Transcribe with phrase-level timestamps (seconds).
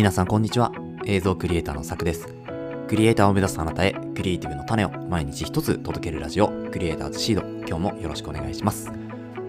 [0.00, 0.72] 皆さんこんにちは。
[1.04, 2.26] 映像クリエイターのさくです。
[2.88, 7.46] クリエイターを目指すあなたへクリエイティブの種を毎日一つ届けるラジオクリエイターズシード。
[7.68, 8.90] 今日もよろしくお願いします。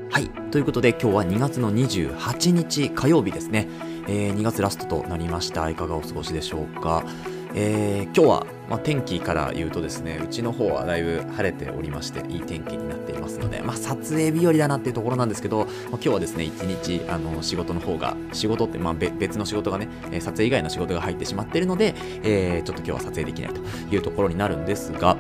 [0.10, 0.30] はい。
[0.52, 3.70] ということで今日は2月の28日火曜日ですね、
[4.10, 5.70] えー、2月ラストとなりました。
[5.70, 7.06] いかがお過ごしでしょうか？
[7.54, 19.90] えー、今日は、まあ、天気から言うとですねうちの方はだいぶ晴れておりましていい天気になっていますので、まあ、撮影日和だなっていうところなんですけど、まあ、今日はですね一日あの仕事の方が仕事って、まあ、別の仕事がね
[20.22, 21.94] 撮影以外の仕事が入ってしまっているので、
[22.24, 23.62] えー、ちょっと今日は撮影できないと
[23.94, 25.18] いうところになるんですが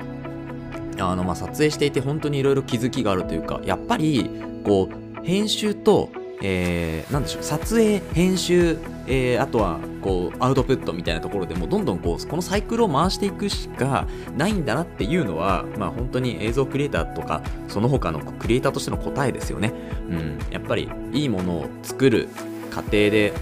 [0.99, 4.29] あのまあ撮影していて本当にいろいろ気づきがあるというかやっぱり
[4.63, 6.09] こう編集と
[6.43, 8.77] えー、でしょう撮影編集、
[9.07, 19.73] えー、あとはこうアウトプットみたいなところでもどんどんこうこのサイクルを回していくしかないんだなっていうのは、まあ、本当に映像クリエイターとかその他のクリエイターとしての答えですよね、
[20.09, 22.27] うん、やっぱりいいものを作る
[22.71, 23.33] 過程で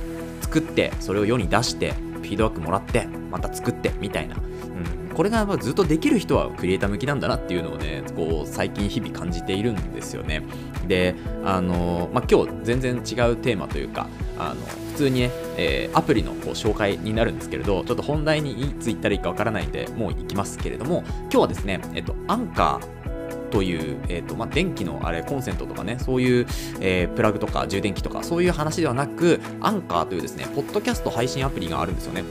[0.42, 4.36] 作ってそれを世に出してフィードバックもらってまた作ってみたいな。
[5.20, 10.42] これがずっとできる人はクリエイター向きなんだなっていうのをねこう最近日々感じているんですよね。
[10.88, 26.48] であの、まあ、今日全然違うテーマというかあの普通にね、えー、アプリのこう紹介になるんですけれどちょっと本題にいつ行ったらいいかわからないんでもう行きますけれども今日はですね、えっと、アンカーという、えーとまあ、電気のあれコンセントとかねそういう、
[26.80, 32.24] えー、プラグとか充電器とかそういう話ではなくアンカーというですねポッドキャスト配信アプリがあるんですよね。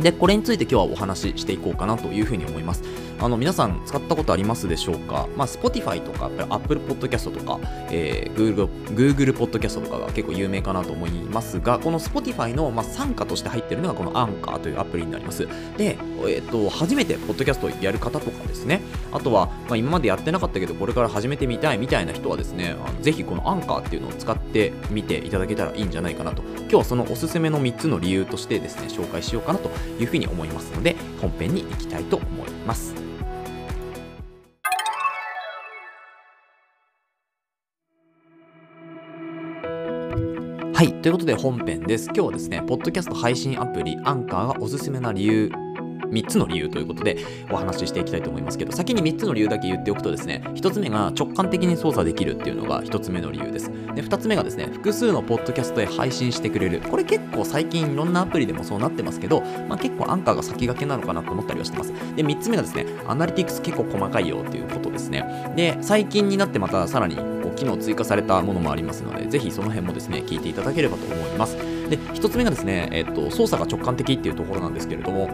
[0.00, 2.82] で、これについて今日はお話ししていこうかなというふうに思います。
[3.18, 7.58] あの皆さん使ったことありますでしょうか、まあ、Spotify とか Apple Podcast とか、
[7.90, 15.46] えー、Google, Google Podcast とかが結構有名かなと思いますが、この Spotify の、まあ、参加として入っているのがこのアンカーというアプリになります。
[15.76, 33.05] で、えーと、初めてポッドキャストをやる方とかですね、あとは、まあ、今までやってなかったけど、これから始めてみたいみたいな人はですね、あのぜひこのアンカーっていうのを使ってみていただけたらいいんじゃないかなと、今日はそのおすすめの3つの理由としてですね、紹介しようかなというふうに思いますので、本編に行きたいと思います。
[40.76, 40.92] はい。
[41.00, 42.04] ということで本編です。
[42.08, 45.50] 今日はですね、ポッドキャスト配信アプリアンカーがおすすめな理由
[46.10, 47.16] 3つの理由ということで
[47.50, 53.70] お話ししていきたいと思いますけど、先に3つの理由だけ言っておくとですね、1つ目が直感的に操作できるっていうのが1つ目の理由です。
[53.70, 56.80] で、2つ目がですね、複数のポッドキャストへ配信してくれる。
[56.80, 61.94] これ結構最近いろんなアプリでもそうなってますけど、まあ、結構アンカーが先駆けなのかなと思ったりはしてます。
[62.14, 65.24] で、3つ目がですね、アナリティクス結構細かいよっていうことですね。
[65.56, 67.16] で、最近になってまたさらに
[67.56, 71.56] 機能追加されたものもありますので、ぜひその辺もですね、聞いていただければと思います。
[71.56, 75.30] で、1つ目がですね、えっと、操作が直感的っていうところなんですけれども、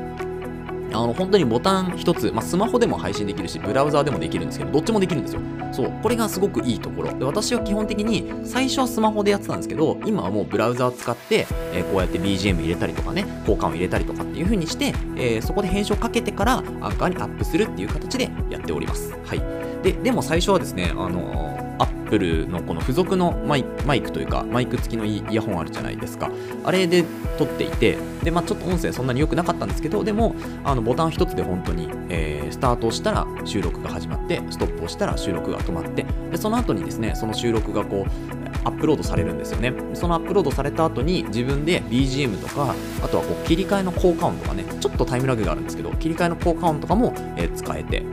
[0.94, 5.40] あの、本当にボタン一つ、まあ、スマホでも配信できるし、ブラウザーでもできるんですけど、どっちもできるんですよ。
[5.72, 5.92] そう。
[6.02, 7.14] これがすごくいいところ。
[7.18, 19.14] で、私は基本的に、最初はスマホでやってたんですけど、今はもうブラウザー使って、えー、こうやって BGM 入れたりとかね、交換を入れたりとかっていう風にして、えー、そこで編集をかけてから、アンカーにアップするっていう形でやっております。
[19.24, 19.42] はい。
[19.82, 26.30] で、でも最初はですね、あのーアップルのこの付属のマイマイクというかマイク付きのイヤホンあるじゃないですか。
[26.64, 27.04] あれで
[27.38, 39.72] 撮っていてで、まあ、ちょっと音声そんなに良くなかったんですけどでもあのボタン一つで本当に、えー、スタートをしたら収録が始まってストップをしたら収録が止まってでその後にですねその収録がこうアップロードされるんですよね。
[39.94, 48.04] そのアップロードされた後に自分で BGM とかあとはこう切り替えの効果音とかねちょっとタイムラグがあるんですけど切り替えの効果音とかも、えー、使えて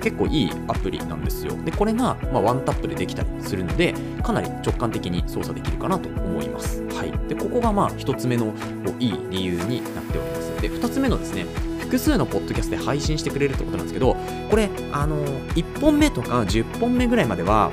[0.00, 1.52] 結構いいアプリなんですよ。
[1.64, 6.82] で、これが、まあ、ワンタップでできたりするので、かなり直感的に操作できるかなと思います。
[6.88, 7.28] はい。
[7.28, 8.52] で、ここがまあ、一つ目のこ
[8.98, 10.62] ういい理由になっております。
[10.62, 11.46] で、二つ目のですね、
[11.80, 14.16] 複数のポッドキャストで配信してくれるってことなんですけど、
[14.48, 15.24] これ、あの
[15.54, 17.70] 1本目とか10本目ぐらいまでは、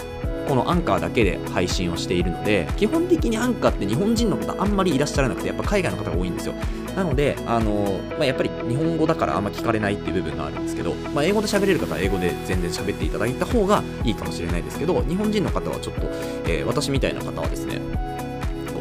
[0.48, 6.54] このアンカーだけで配信をしているので、基本的にアンカーって日本人の方あんまりいらっしゃらなくて、やっぱ海外の方が多いんですよ。
[6.96, 16.02] なので、あのまあ、やっぱ日本語だからあんま聞かれないっていう部分があるんですけど、まあ、英語で喋れる方は英語で全然喋っていただいた方がいいかもしれないですけど、日本人の方はちょっと、
[16.46, 17.82] えー、私みたいな方はですね、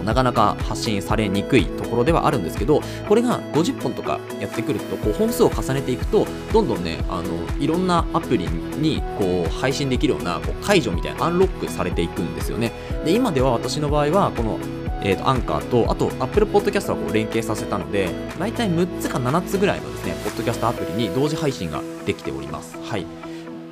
[0.07, 7.25] なかなか発信されにくいところではあるんですけど、これが50本とかやってくると、こう本数を重ねていくと、どんどんね、あの
[7.59, 12.73] いろんなアプリにこう配信できるようなこう解除みたいなアンロックされていくんですよね。
[13.05, 14.59] で、今では私の場合は、この
[15.09, 18.09] えーと、アンカーと、あと Apple Podcast はこう連携させたので、
[18.41, 22.77] 大体6つか7つぐらいのですね、ポッドキャストアプリに同時配信ができております。
[22.83, 23.07] はい。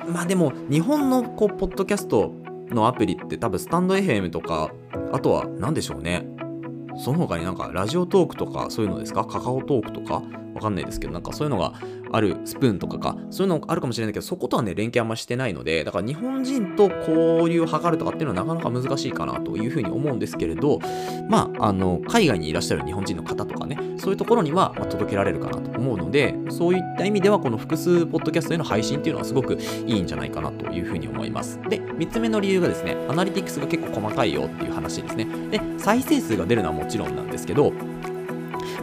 [0.07, 2.31] まあでも、日本のこう、ポッドキャスト
[2.69, 4.71] のアプリって多分スタンド FM とか、
[5.11, 6.25] あとは何でしょうね。
[6.97, 9.25] その他になんかラジオトークとかそういうのですか？
[9.25, 10.23] カカオトークとか？
[10.55, 11.73] わかんないですけど、なんかそういうのが
[12.11, 20.79] あるスプーンとかか、そういうのあるかもしれないけど、そことはね、連携あんましてないので、だから日本人と交流を図るとかっていうのはなかなか難しいかなというふうに思うんですけれど、
[21.29, 31.59] まあ、あの、海外にいらっしゃる日本人の方とかね、そういうところには、届けられるかなと思うので、そういった意味では、この複数ポッドキャストへの配信っていうのはすごくいいんじゃないかなというふうに思います。
[31.69, 35.27] で、3つ目の理由がですね、アナリティクスが結構細かいよっていう話ですね。
[35.51, 37.73] で、再生数が出るのはもちろんなんですけど、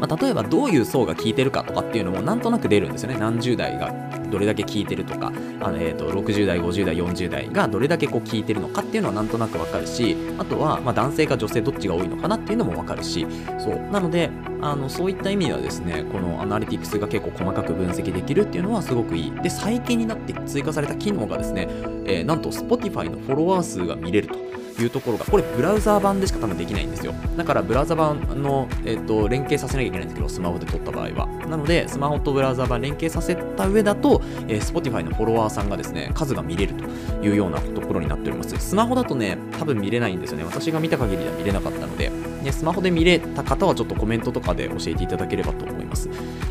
[0.00, 3.18] まあ、例えばどういう層が聞いてるかとかっていうのもなんとなく出るんですよね。
[3.18, 3.92] 何十代が
[4.30, 13.26] どれだけ聞いてるとか、あのえー、と60代、50代、40代がどれだけこう聞いてるのかっていうのはなんとなくわかるし、あとはまあ男性か女性どっちが多いのかなっていうのもわかるし、
[13.58, 13.76] そう。
[13.90, 14.30] なので、
[14.60, 19.32] あのそういった意味ではですね、このアナリティクスが結構細かく分析できるっていうのはすごくいい。
[19.42, 21.68] で、最近になって追加された機能がですね、
[22.06, 24.51] えー、なんと Spotify のフォロワー数が見れると。
[24.80, 27.14] いうところが、これブラウザー版でしか多分できないんですよ。
[27.36, 31.26] だからブラウザ版の、えーと、連携させなきゃいけないんですけど、スマホで撮った場合は。
[31.48, 36.84] なので、スマホとブラウザー版連携させた上だと、えー、Spotify のフォロワーさんがですね、数が見れると
[37.24, 38.56] いうようなところになっております。
[38.56, 40.44] スマホだとね、多分見れないんですよね。
[40.44, 42.10] 私が見た限りでは見れなかったので、
[42.42, 45.81] ね、スマホで見れた方はちょっとコメントとかで教えていただければと思います。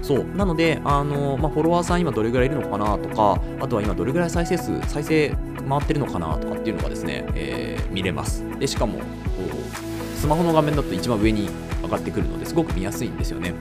[0.01, 0.25] そう。
[0.35, 5.35] なので、あの、まあ、フォロワーさん今どれぐらいいるのかなとか、あとは今どれぐらい再生数、再生
[5.67, 8.43] 回ってるのかなとかっていうのがですね、えー、見れます。
[8.59, 11.49] で、しかも、こう、スマホの画面だと一番上に
[11.81, 13.53] 上がってくるのですごく見やすいんですよね。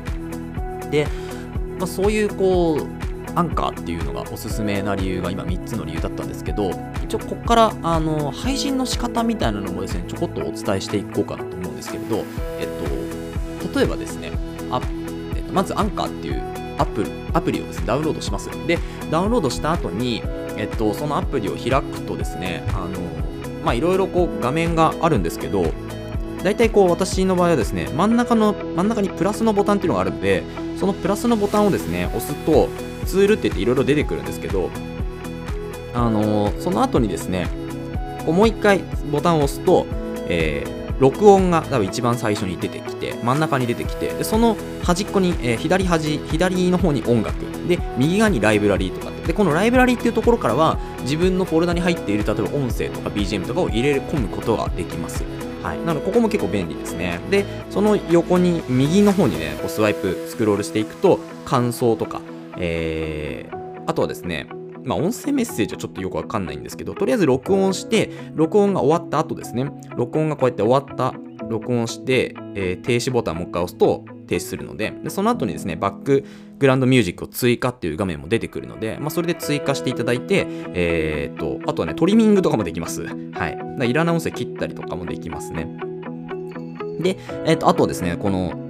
[0.90, 1.06] で、
[1.78, 6.70] まあ、そういうこう、アンカーっていうのがおすすめな理由が今3つの理由だったんですけど、
[7.04, 12.24] 一応ここからあの配信の仕方みたいなのもですね、ちょこっとお伝えしていこうかなと思うんですけれど、
[12.58, 14.32] えっと、例えばですね、
[15.50, 16.42] まずアンカーっていう
[16.78, 18.48] アプリアプリをですね、ダウンロードします。
[18.66, 18.78] で、
[19.10, 20.22] ダウンロードした後に、
[20.56, 23.00] えっと、そのアプリを開くとですね、あの、
[23.64, 25.72] まあ、いろいろこう画面があるんですけど、
[26.42, 30.42] 大体こう私の場合はですね、真ん中の、真ん中にプラスのボタンっていうのがあるので、
[30.78, 32.68] そのプラスのボタンをですね、押すと、
[33.06, 34.70] ツールって言っていろいろ出てくるんですけど、
[35.92, 37.48] あのー、その後にですね、
[38.24, 39.86] こうもう一回ボタンを押すと、
[40.28, 47.34] えー、録音が多分一番最初に出てきて、真ん中に出てきて、でその端っこに、えー、左端、左の方に音楽、
[47.66, 55.24] で、右側にライブラリーとかで、このライブラリーっていうところからは、自分のフォルダに入っている、例えば音声とか BGM とかを入れ込むことができます。
[55.62, 55.78] はい。
[55.78, 57.20] なので、ここも結構便利ですね。
[57.30, 62.20] で、その横に、右の方にね、こうスワイプ、スクロールしていくと、感想とか、
[62.58, 64.48] えー、あとはですね、
[64.84, 71.14] まあ、音声メッセージはちょっとよくわかんないんですけど、とりあえず録音して、録音が終わった後ですね、録音がこうやって終わった、
[71.48, 76.24] 録音して、えー、停止ボタンもう一回押すと停止するのでで、その後にですね、バック
[76.58, 83.06] グラウンドミュージックを追加っていう画面も出てくるので、まあ、それで追加していただいて、えー、っと、あとはね、トリミングとかもできます。
[83.06, 83.58] はい。
[83.78, 85.66] だいらない音声切ったりとかもできますね。
[87.00, 88.69] で、えー、っと、あとはですね、この、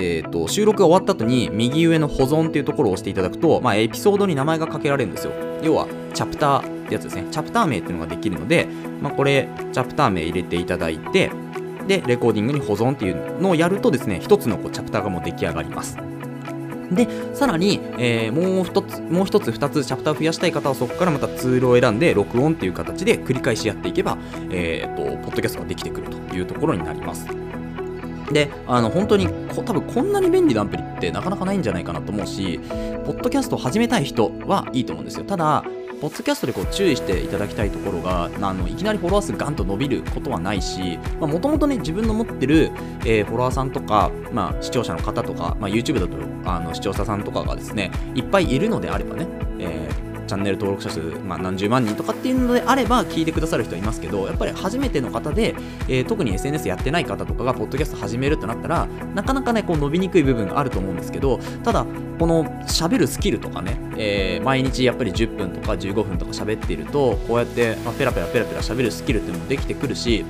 [0.00, 5.32] えーと、収録が終わった後に右上の保存っていうところを押していただくと、まあ、エピソードに名前が書けられるんですよ。
[5.62, 7.26] 要は、チャプターってやつですね。
[7.30, 8.66] チャプター名っていうのができるので、
[9.00, 11.30] まあ、これ、チャプター名入れていただいて、
[11.86, 15.96] で、レコーディングに保存っていうのをやるとですね、一つのこうチャプターがもう出来上がります。
[16.90, 24.18] で、さらに、えー、もう一つ、もう一つ、二つチャプターを増やしたい方はそこからまたツールを選んで、録音っていう形で繰り返しやっていけば、
[24.50, 27.26] えっ、ー、と、ポッドキャストができてくるというところになります。
[28.32, 32.60] で、あの、本当にこ、多分こんなに便利なアプリってなかなかないんじゃないかなと思うし、
[33.04, 35.24] ポッドキャストを始めたい人はいいと思うんですよ。
[35.24, 35.64] ただ、
[36.00, 42.70] ポッドキャストでこう注意していただきたいところが、あのいきなりフォロワー数ガンと伸びることはないし、もともとね、自分の持ってる、
[43.04, 46.16] えー、フォロワーさんとか、まあ、視聴者の方とか、まあ、YouTube だと
[46.50, 49.26] あの視聴者さんとかがですね、いっぱいいるのであればね、
[49.58, 55.56] えーチャンネル登録者数、まあ、何十万人とかっていうのであれば聞いてくださる人はいますけどやっぱり初めての方で、
[55.88, 61.84] えー、特に SNS やってない方とかがポッドキャスト始めるとなったらなかなかねこう伸びにくい部分があると思うんですけどただ
[62.20, 70.24] この喋るスキルとかね、えー、毎日やっぱり10分とか15分とか喋っているとこうやって、まあ、ペラペラペラペラ喋るスキルっていうのもできてくるし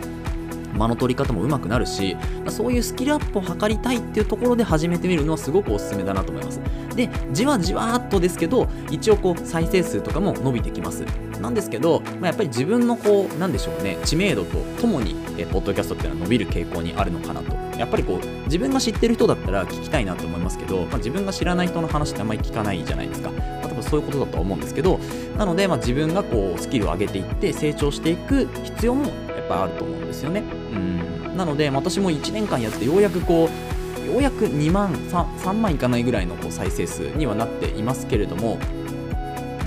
[0.81, 6.61] 間の取り方も上手くなるしまそういうスキルアップを図りたいっていうところで始めてみるのはすごくおすすめだなと思います。
[6.97, 11.05] でじわじわっとですけど一応こう再生数とかも伸びてきます。
[11.41, 17.61] なんですけど、まあ、やっぱり自分のこうなんでしょうね知名度とともにえポッドキャストっていうのは伸びる傾向にあるのかなと。
[17.79, 25.01] やっぱりこう自分が知ってる人だったら聞きたいなと思いますけど、まあ、自分が知らない人の話ってあんまり聞かないじゃないですか、まあ、多分そういうことだと思うんですけど
[25.39, 29.11] なので、まあ、自分がこうスキルを上げていって成長していく必要もや
[29.43, 30.60] っぱあると思うんですよね。
[30.73, 31.37] うん。
[31.37, 38.59] なので私も1年間やってようやくこうようやく2万 3, 3万いかないぐらいのこう再生数にはなっていますけれども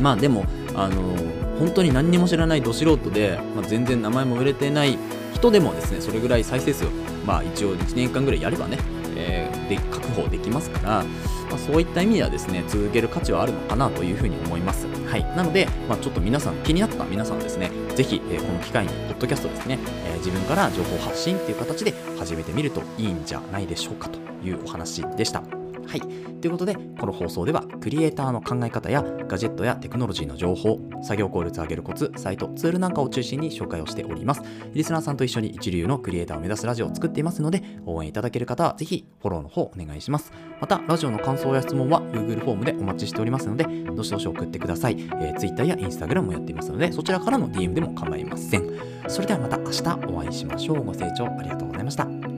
[0.02, 0.46] まあでも
[0.76, 1.16] あの
[1.60, 4.98] 本当に何にも知らないど素人で、まあ、全然名前も売れてない
[5.34, 6.86] 人でもですねそれぐらい再生数
[7.26, 8.78] まあ一応1年間ぐらいやればね、
[9.16, 11.04] えで確保できますから、
[11.50, 14.88] まあ、そういった意味ではですね続ける価値はあるのかなというふうに思います。
[14.88, 15.24] はい。
[15.36, 25.63] なので、まあ、ちょっと皆さん気になった皆さんはですねぜひ、えー、この機会にポッドキャストですね、えー、自分から情報発信っていう形で始めてみるといいんじゃないでしょうかというお話でした
[25.94, 26.02] はい。
[26.42, 34.42] ということで、この放送では、クリエイターの考え方や、ガジェットやテクノロジーの情報、作業効率を上げるコツ、サイト、ツールなんかを中心に紹介をしております。
[34.74, 40.32] リスナーさんと一緒に一流のクリエイターを目指すラジオを作っていますので、応援いただける方は、ぜひフォローの方お願いします。
[40.60, 44.96] また、ラジオの感想や質問は Google フォームでお待ちしておりますので、どしどし送ってください。
[44.98, 48.68] えー、Twitter や Instagram もやっていますので、そちらからの DM でも構いません。
[49.08, 50.84] それではまた明日お会いしましょう。
[50.84, 52.33] ご清聴ありがとうございました。